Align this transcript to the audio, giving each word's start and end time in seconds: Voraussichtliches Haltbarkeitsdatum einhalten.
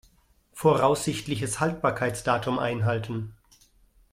Voraussichtliches 0.53 1.59
Haltbarkeitsdatum 1.59 2.57
einhalten. 2.57 3.35